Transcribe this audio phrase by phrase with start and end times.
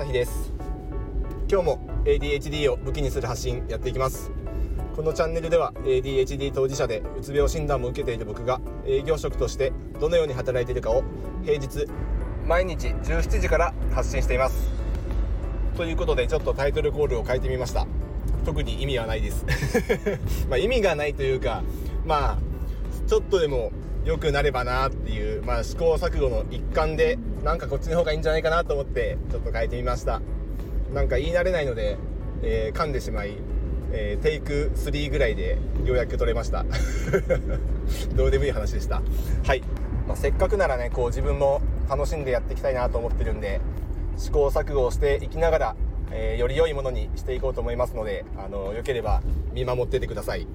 [0.00, 0.50] 朝日です。
[1.46, 4.30] 今日も ADHD を武器にする発信やっていきます。
[4.96, 11.04] このチャンネルでは ADHD 当事者でうつ病診断も受けている僕が営業職としてどのように働いているかを
[11.44, 11.86] 平日
[12.46, 14.70] 毎日17時から発信しています。
[15.76, 17.86] ということでちょっとタイトルコールを変えてみました。
[18.46, 19.44] 特に意味はないです。
[20.48, 21.62] ま意味がないというか
[22.06, 22.38] まあ
[23.06, 23.70] ちょっとでも
[24.06, 30.20] 良くなればなっていう、まあ、試行錯誤の一環でなんかこっちの方がいいんじゃないかなと思ってちょっと変えてみました。
[30.92, 31.96] なんか言い慣れないので、
[32.42, 33.36] えー、噛んでしまい、
[33.92, 36.66] えー、テイク3ぐらいでようやく取れました。
[38.14, 39.02] どうでもいい話でした。
[39.44, 39.62] はい、
[40.06, 43.60] まあ、せっかくならねこう自分も楽しんでやっていきたいなと思ってるんで
[44.16, 45.76] 試行錯誤をしていきながら、
[46.10, 49.22] えー、より良いものにしていこうと思いますのであのよければ
[49.52, 50.46] 見守っててください、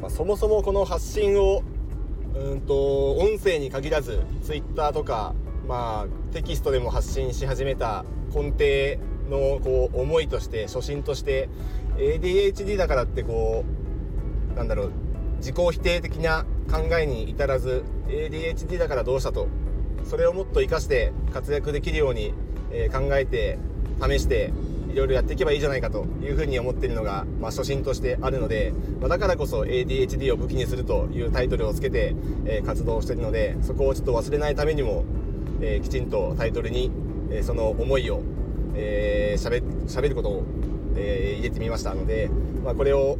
[0.00, 1.62] まあ、そもそもこの発信を
[2.34, 5.34] うんと音声に限らず Twitter とか、
[5.66, 8.98] まあ、テキストでも発信し始めた根底
[9.30, 11.48] のこう思いとして初心として
[11.96, 13.64] ADHD だからってこ
[14.52, 14.92] うなんだろう
[15.38, 19.48] 自己否定的な考えに至らず ADHD だからどうしたと
[20.04, 22.34] それをもっと生かして活躍できるように、
[22.72, 23.58] えー、考えて
[24.02, 24.52] 試して
[24.92, 35.04] いろいろやっていけばいいじゃないかというふうに思っているのが、まあ、初心としてあるので、まあ、だからこそ ADHD を武器にするというタイトルをつけて、えー、活動しているのでそこをちょっと忘れないためにも、
[35.60, 36.90] えー、きちんとタイトルに、
[37.30, 38.22] えー、その思いを
[38.74, 40.44] えー、しゃべしゃべることを、
[40.96, 42.30] えー、入れてみましたので、
[42.64, 43.18] まあ、これを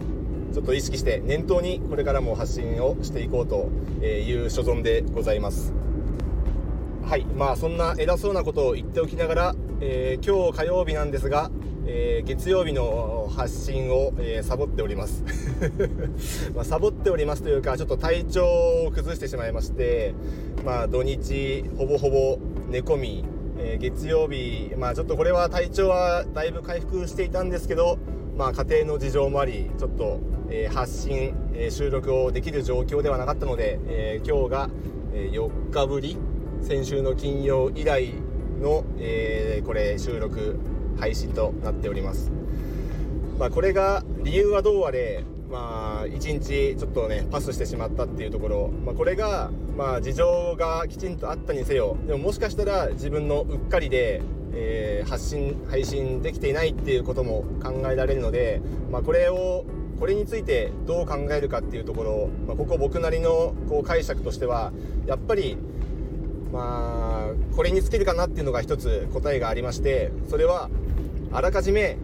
[0.53, 3.69] ちょっと意識して念頭にこれからも発信をしていこうと
[4.05, 5.73] いう所存でございます。
[7.05, 11.51] はいまあそんな偉そうなことを言っておきながら、えー、今日火曜日なんですが、
[11.93, 15.25] えー、月曜日の発信を、えー、サボっております。
[16.55, 20.15] まあ、サボっておりますというかちょっと体調を崩してしまいまして
[20.65, 22.39] まあ土日ほぼほぼ
[22.71, 23.25] 寝込み、
[23.59, 27.99] え月曜日まあちょっとこれは体調はだいぶ回復していたんですけど
[28.37, 34.71] まあ家庭の事情もありちょっと、え発信、え収録をできる状況ではなかったので、え今日が、
[35.13, 36.17] え4日ぶり
[36.63, 38.15] 先週の金曜以来
[38.63, 40.57] の、え、これ収録
[40.99, 42.31] 配信となっております、
[43.39, 51.97] まあ、これが理由はどうあれまあ1日ちょっとねパスしてしまったっていうところ、まあ、これがまあ事情がきちんとあったにせよ。
[52.07, 58.63] でももしかしたら自分のうっかりで、えー、発信配信できていないっていうことも考えられるので、
[58.93, 59.65] まあ、これを
[59.99, 64.73] これについてどう考えるかっていうところ、まあ、ここ僕なりのこう解釈としては
[65.07, 65.59] やっぱり
[66.53, 70.71] まあこれに尽きるかなっていうのが一つ答えがありましてそれは
[71.33, 71.97] あらかじめ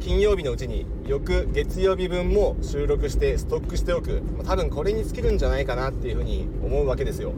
[0.00, 7.32] 金曜日のうちに翌月曜日分も収録してストックしておく、まあ、多分これに尽きるんじゃないかなっていうふうに思うわけですよ。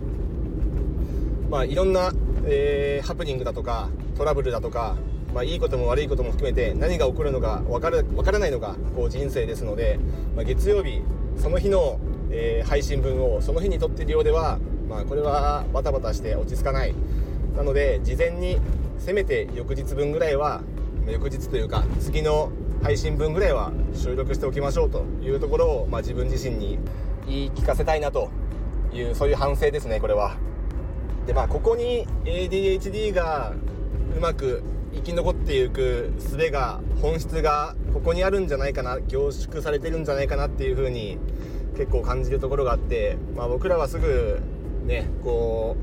[1.51, 2.13] まあいろんな、
[2.45, 4.97] えー、ハプニングだとかトラブルだとか
[5.35, 9.99] まあ、いいことも悪いことも含めて何が起こるのか分から分からないのがこう人生ですので、
[10.37, 11.01] まあ、月曜日
[11.39, 11.99] その日の、
[12.31, 14.59] えー、配信分をその日に撮っているようでは
[14.93, 16.95] まあこれはバタバタして落ち着かない。
[17.57, 18.59] なので事前に
[18.99, 20.63] せめて翌日分ぐらいは
[21.07, 26.79] 翌日というか次の配信分ぐらいは収録しておきましょうというところを、まあ、自分自身に
[27.27, 28.31] 言い聞かせたいなと
[28.93, 30.37] いうそういう反省ですねこれは。
[31.27, 33.55] でまあここに ADHD が
[34.17, 34.63] うまく
[34.95, 41.19] 生き残っていく術が本質がここにあるんじゃないかな凝縮されてるんじゃないかなっていう風に
[41.77, 44.41] 結構感じるところがあって、まあ、僕らはすぐ
[44.93, 45.77] ねこ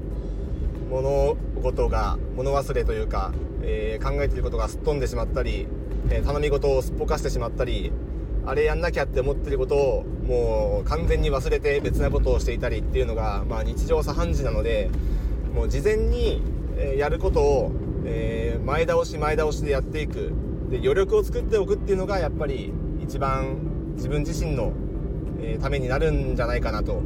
[0.87, 3.31] う物事が物忘れというか、
[3.63, 5.67] えー、考えてることがすっ飛んでしまったり、
[6.09, 7.91] えー、頼み事をすっぽかしてしまったり
[8.45, 14.89] あれやんなきゃって思ってることをもう完全に忘れて別なことをしていたりっていうのが、まあ、日常茶飯事なので
[15.53, 16.43] もう事前に、
[16.95, 17.71] やることを、
[18.05, 20.31] えー、前倒し前倒しでやっていく。
[20.69, 22.71] で余力を作っておくっていうのがやっぱり
[23.01, 23.57] 一番
[23.95, 24.71] 自分自身の、
[25.41, 27.01] えためになるんじゃないかなと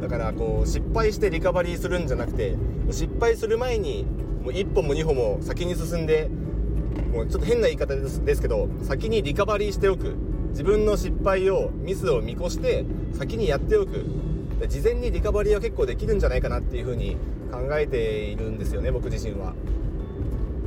[0.00, 2.56] だからこう失敗してリカバリーするんじゃなくて
[2.90, 4.04] 失敗する前に
[4.42, 6.28] もう1歩も2歩も先に進んで
[7.12, 10.14] もうちょっと変な言い方ですけど先にリカバリーしておく
[10.50, 14.04] 自分の失敗をミスを見越して先にやっておく
[14.68, 17.16] 事前にリカバリーは結構できるんじゃないかなっていうふうに
[17.52, 19.54] 考えているんですよね僕自身は。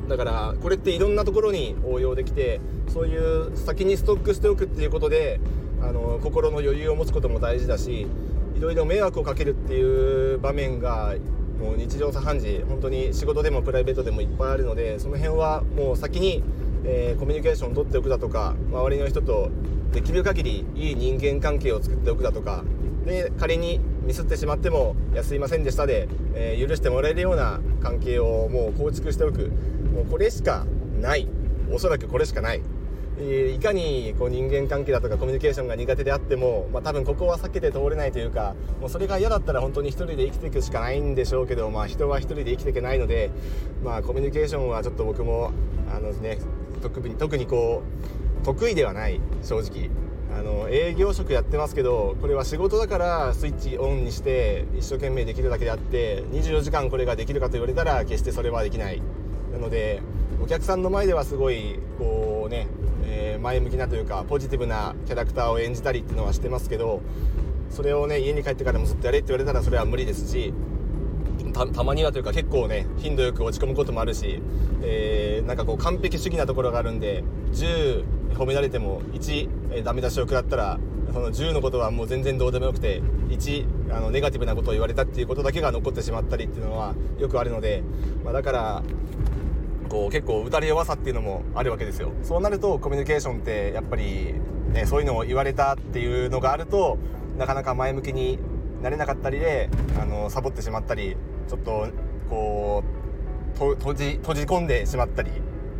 [0.08, 5.40] だからこれっていろんなところに応用できてそういう先にストックしておくっていうことで
[5.82, 8.08] あの心の余裕を持つことも大事だし
[8.60, 11.16] いろいろ迷惑をかけるっていう場面が
[11.60, 16.44] もう日常茶飯事本当に仕事でもプライベートでもいっぱいあるのでその辺はもう先に、
[16.84, 19.50] えー、コミュニケーションを取っておくだとか周りの人と
[19.94, 22.66] できる限りいい人間関係を作っておくだとか
[23.06, 29.52] で仮にミスってしまっても「いやすいませんでしたで」えー、許してもらえるような関係をもう構築しておく。
[29.94, 30.66] もうこれしか
[31.02, 31.28] ない。
[31.72, 32.62] おそらくこれしかない。
[33.22, 43.30] いかにこう人間関係だとかコミュニケーションが苦手であっても、まあ、多分ここは避けて通れないというかもうそれが嫌だったら本当に1人で生きていくしかないんでしょうけど、まあ、人は1人で生きていけないので、
[43.84, 45.52] まあ、コミュニケーションはちょっと僕も
[45.94, 46.38] あの、ね、
[46.82, 47.84] 特に特にこ
[48.42, 49.90] う得意ではない正直。
[50.32, 59.02] あの営業職やってますけどこれは仕事だからスイッチオンにして一生懸命できるだけであって24時間これができるかと言われたら決してそれはできない。
[59.52, 60.02] なので
[60.42, 62.68] お客さんの前ではすごいこうね
[63.40, 67.02] 前向きなというかポジティブなキャラクターを演じたりっていうのはしてますけど
[67.70, 70.54] それをね家に帰ってからもずっとやれって言われたらそれは無理ですし
[71.74, 74.42] たまにはというか結構ね頻度よく落ち込むこともあるし、
[74.82, 78.04] えー、なんかこう完璧主義なところがあるんで10
[78.34, 80.80] 褒められても1、えー、ダメ出しを食らったら
[81.14, 87.84] その10のことはもう全然どうでもよくて1あのネガティブなことを言われたっていうことだけが残ってしまったりっていうのはよくあるので、
[88.24, 88.84] まあ、だから
[89.90, 92.12] こう結構打たれ弱さっていうのもあるわけですよ。
[92.24, 94.36] そうなるとコミュニケーションってやっぱり、
[94.72, 96.98] ね、そういうのを言われたっていうのがあると
[97.38, 98.40] なかなか前向きに
[98.82, 99.70] なれなかったりで
[100.00, 101.88] あのサボってしまったりちょっと
[102.30, 105.32] こう閉じ閉じ込んでしまったり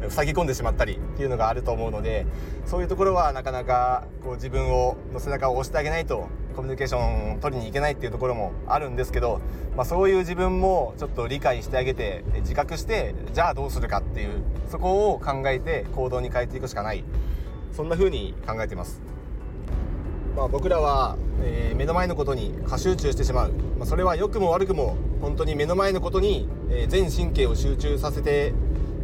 [0.10, 2.26] 塞ぎ込んでしまったりっていうのがあると思うので
[2.66, 6.28] そういうところはなかなかこう自分をの背中を押してあげないと
[6.60, 9.40] コミュニケーションを取りに行けないっていうところもあるんですけど、
[9.78, 17.06] まあ、そういう自分もちょっと理解してあげて自覚してじゃあどうするかっていうそこを考えて行動に変えていくしかない
[17.72, 19.02] そんな風に考えてます。
[20.36, 28.54] まあ、僕らは、えー、目の前のことに過集中してしまう、まあ、それは良くも悪くも本当に目の前のことに、えー、全神経を集中させて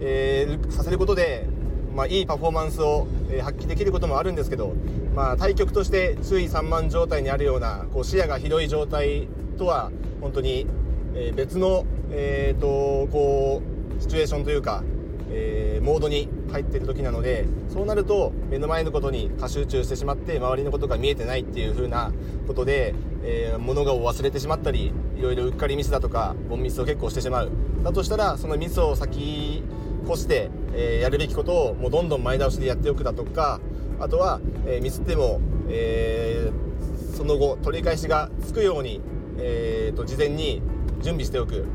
[0.02, 1.48] えー、させることで、
[1.96, 4.74] まあ、いいパフォーマンスを、え、発揮できることもあるんですけど、
[5.15, 9.89] まあ、対局として注意散漫状態にあるようなこう視野が広い状態とは
[10.19, 10.67] 本当に、
[11.15, 13.62] えー、別の、えーと、こ
[13.97, 14.83] うシチュエーションというか、
[15.29, 22.11] えー、モードに入っている時なのでそうなると目の前のことに過集中してしまって周りのことが見えてないっていう風な
[22.45, 27.51] ことで、えー、物を忘れてしまったりいろいろうっかりミスだとかボンミスを結構してしまう。
[27.83, 29.63] だとしたらそのミスを先
[30.06, 33.61] 越して、えー、やるべきことをもうどんどん前倒しでやっておくだとか
[34.00, 35.39] あとは、えー、ミスっても、
[35.69, 39.01] えー、その後取り返しがつくように、
[39.38, 40.62] えーと、事前に
[41.01, 41.65] 準備しておく。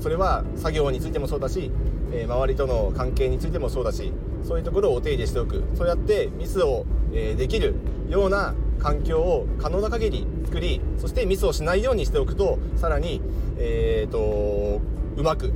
[0.00, 1.72] それは作業についてもそうだし、
[2.12, 4.12] え周りとの関係についてもそうだし
[4.44, 5.64] そういうところをお手入れしておく。
[5.74, 7.74] そうやってミスを、えできる
[8.08, 13.20] ような環境を可能な限り作りそしてミスをしないようにしておくとさらに、
[13.58, 14.80] えーと
[15.16, 15.52] うまく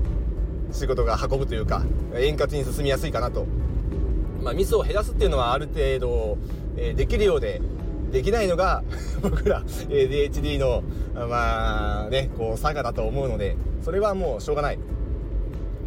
[0.72, 1.82] 仕事が運ぶというか
[2.16, 3.46] 円滑に進みやすいかなと、
[4.42, 6.38] まあ、ミスを減らすっていうのはある程度、
[6.76, 7.60] え、できるようで
[8.10, 8.82] できないのが
[9.22, 10.82] 僕ら ADHD の
[11.14, 14.78] まあねこう差がだと思うのでそれはもうしょうがない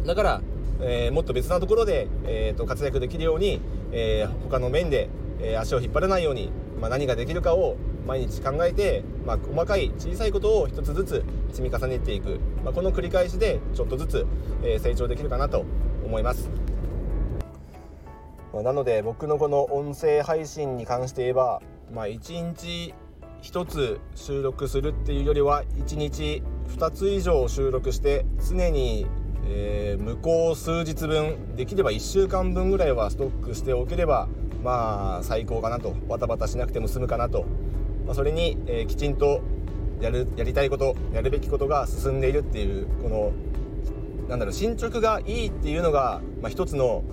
[0.04, 0.42] だから、
[0.80, 3.60] えー、もっと別なところで、えーと、活躍できるように、
[3.92, 5.08] えー、他の面で、
[5.40, 6.50] えー、足を引っ張らないように、
[6.80, 7.76] まあ、何ができるかを
[8.06, 14.26] 毎日考えて、まあ、細かい小さいことを一つずつ積み重ねていく、まあ、この繰り返しでちょっとずつ、
[14.62, 15.64] え成長できるかなと
[16.04, 16.48] 思います。
[18.56, 21.60] まなので僕のこの音声配信に関して言えば、
[21.92, 22.94] まあ、1日
[23.42, 26.42] 1つ収録するっていうよりは1日
[26.76, 29.06] 2つ以上収録して常に、
[29.46, 34.26] えー、向こう数日分できれば1週間分ぐらいはストックしておければ
[34.62, 35.92] まあ最高かなと。
[36.08, 37.44] バタバタしなくても済むかなと。
[38.04, 39.40] まあ、それに、えー、きちんと
[40.00, 43.32] やるやりたいことやるべきことが進んでいるっていうこの
[44.28, 47.04] なんだろう進捗がいいっていうのが、まあ、一つの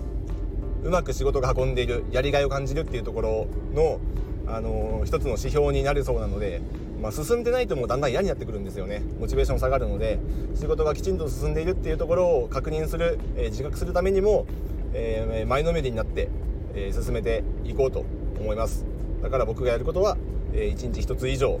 [0.84, 3.98] うまく仕事が運んでいるやりがいを感じるっていうところの、
[4.46, 6.60] あのー、一つの指標になるそうなので、
[7.00, 9.02] まあ、進んでないともうだんだん嫌になってくるんですよね。
[9.18, 10.18] モチベーション下がるので
[10.54, 14.46] 仕事がきちんと進んでいるっていうところを確認する、えー、自覚するためにも、
[14.92, 16.28] えー、前のめりになって、
[16.76, 18.04] え進めていこうと
[18.40, 18.84] 思います。
[19.22, 20.18] だから僕がやることは
[20.52, 21.60] え1日1つ以上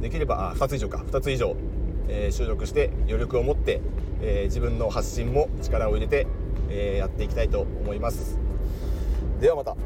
[0.00, 1.04] できればあ2つ以上か。
[1.10, 1.56] 2つ以上、
[2.08, 3.80] えー、収録して余力を持って、
[4.22, 6.26] えー、自分の発信も力を入れて、
[6.70, 8.41] えー、やっていきたいと思います。
[9.42, 9.76] ではまた。